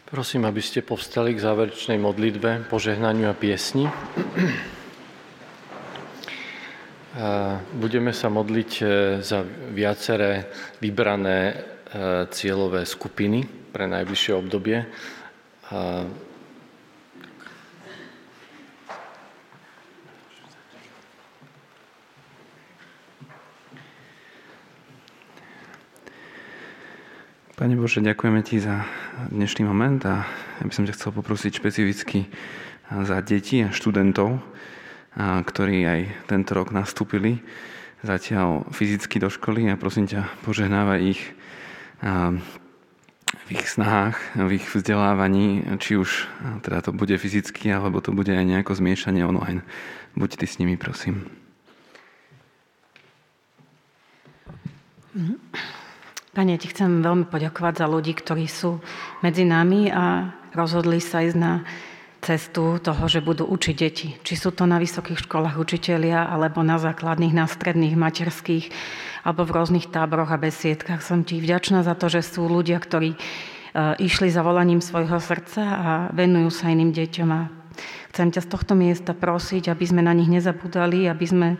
[0.07, 3.91] Prosím, aby ste povstali k záverečnej modlitbe, požehnaniu a piesni.
[7.75, 8.83] Budeme sa modliť e,
[9.19, 9.43] za
[9.75, 10.47] viaceré
[10.79, 11.55] vybrané e,
[12.31, 13.43] cieľové skupiny
[13.75, 14.87] pre najbližšie obdobie.
[27.57, 28.87] Pane Bože, ďakujeme Ti za
[29.17, 30.29] dnešný moment a
[30.61, 32.29] ja by som ťa chcel poprosiť špecificky
[32.85, 34.37] za deti a študentov,
[35.17, 37.41] ktorí aj tento rok nastúpili
[38.05, 41.21] zatiaľ fyzicky do školy a prosím ťa, požehnávaj ich
[43.25, 46.29] v ich snahách, v ich vzdelávaní, či už
[46.61, 49.65] teda to bude fyzicky, alebo to bude aj nejako zmiešanie online.
[50.13, 51.25] Buď ty s nimi, prosím.
[55.17, 55.37] Mm-hmm.
[56.37, 58.77] Pane, Ti chcem veľmi poďakovať za ľudí, ktorí sú
[59.25, 61.65] medzi nami a rozhodli sa ísť na
[62.21, 64.13] cestu toho, že budú učiť deti.
[64.21, 68.69] Či sú to na vysokých školách učitelia, alebo na základných, na stredných, materských,
[69.25, 71.01] alebo v rôznych táboroch a besiedkách.
[71.01, 73.19] Som Ti vďačná za to, že sú ľudia, ktorí e,
[73.97, 77.29] išli za volaním svojho srdca a venujú sa iným deťom.
[77.33, 77.49] A
[78.13, 81.57] chcem ťa z tohto miesta prosiť, aby sme na nich nezabudali, aby sme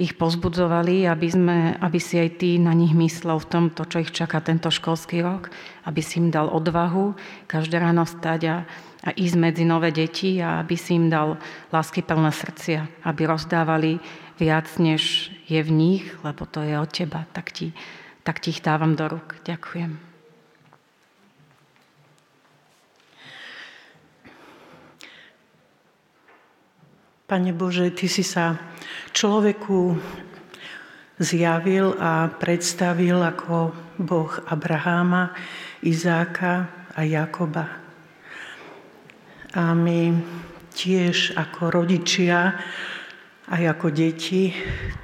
[0.00, 4.08] ich pozbudzovali, aby, sme, aby si aj ty na nich myslel v tomto, čo ich
[4.16, 5.52] čaká tento školský rok,
[5.84, 7.12] aby si im dal odvahu
[7.44, 8.56] každé ráno stať a,
[9.04, 11.36] a ísť medzi nové deti a aby si im dal
[11.68, 14.00] lásky plné srdcia, aby rozdávali
[14.40, 17.76] viac, než je v nich, lebo to je od teba, tak ti,
[18.24, 19.36] tak ti ich dávam do rúk.
[19.44, 20.09] Ďakujem.
[27.30, 28.58] Pane Bože, Ty si sa
[29.14, 29.94] človeku
[31.22, 33.70] zjavil a predstavil ako
[34.02, 35.30] Boh Abraháma,
[35.78, 37.70] Izáka a Jakoba.
[39.54, 40.10] A my
[40.74, 42.58] tiež ako rodičia
[43.46, 44.50] aj ako deti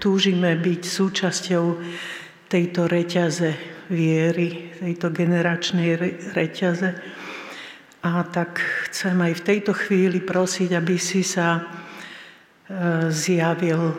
[0.03, 1.64] túžime byť súčasťou
[2.51, 3.55] tejto reťaze
[3.87, 5.95] viery, tejto generačnej
[6.35, 6.91] reťaze.
[8.03, 8.59] A tak
[8.91, 11.86] chcem aj v tejto chvíli prosiť, aby si sa
[13.11, 13.95] zjavil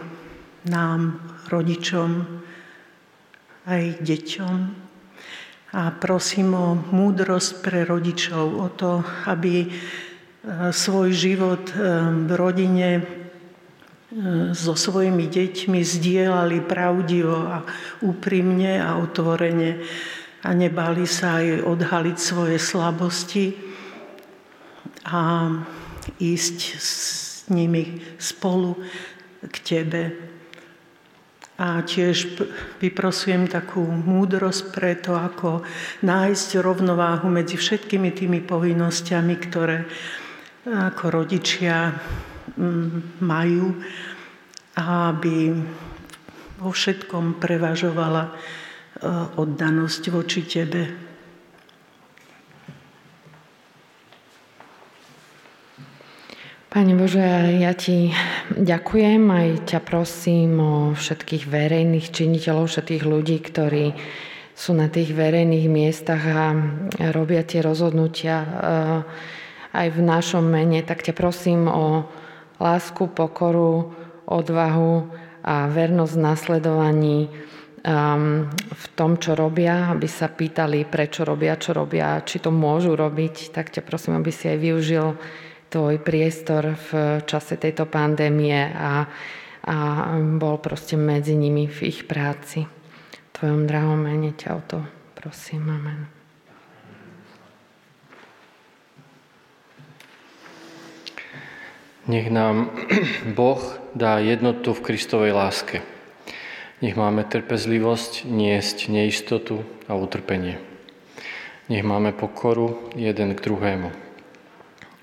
[0.68, 2.28] nám, rodičom,
[3.68, 4.58] aj deťom.
[5.76, 9.70] A prosím o múdrosť pre rodičov, o to, aby e,
[10.72, 11.76] svoj život e,
[12.24, 13.02] v rodine e,
[14.56, 17.68] so svojimi deťmi zdieľali pravdivo a
[18.00, 19.84] úprimne a otvorene
[20.48, 23.52] a nebali sa aj odhaliť svoje slabosti
[25.04, 25.52] a
[26.24, 26.58] ísť
[27.52, 28.76] nimi spolu
[29.46, 30.04] k Tebe.
[31.58, 32.38] A tiež
[32.78, 35.66] vyprosujem takú múdrosť pre to, ako
[36.06, 39.90] nájsť rovnováhu medzi všetkými tými povinnosťami, ktoré
[40.70, 41.98] ako rodičia
[43.24, 43.74] majú,
[44.78, 45.38] aby
[46.58, 48.32] vo všetkom prevažovala e,
[49.38, 51.07] oddanosť voči Tebe.
[56.68, 57.24] Pane Bože,
[57.64, 58.12] ja Ti
[58.52, 63.96] ďakujem aj ťa prosím o všetkých verejných činiteľov, všetkých ľudí, ktorí
[64.52, 66.52] sú na tých verejných miestach a
[67.16, 69.00] robia tie rozhodnutia eh,
[69.80, 72.04] aj v našom mene, tak ťa prosím o
[72.60, 73.96] lásku, pokoru,
[74.28, 75.08] odvahu
[75.48, 77.20] a vernosť v nasledovaní
[77.88, 83.00] ehm, v tom, čo robia, aby sa pýtali, prečo robia, čo robia, či to môžu
[83.00, 85.08] robiť, tak ťa prosím, aby si aj využil
[85.70, 89.04] tvoj priestor v čase tejto pandémie a,
[89.68, 89.76] a
[90.40, 92.64] bol proste medzi nimi v ich práci.
[92.64, 94.80] V tvojom drahom mene ťa o to
[95.14, 95.68] prosím.
[95.70, 96.08] Amen.
[102.08, 102.72] Nech nám
[103.38, 103.60] Boh
[103.92, 105.84] dá jednotu v Kristovej láske.
[106.80, 110.62] Nech máme trpezlivosť niesť neistotu a utrpenie.
[111.68, 114.07] Nech máme pokoru jeden k druhému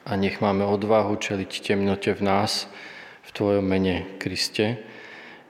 [0.05, 2.69] a nech máme odvahu čeliť temnote v nás,
[3.25, 4.81] v Tvojom mene, Kriste.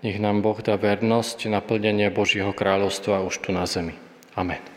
[0.06, 3.98] Nech nám Boh dá vernosť naplnenia Božieho kráľovstva už tu na zemi.
[4.38, 4.73] Amen.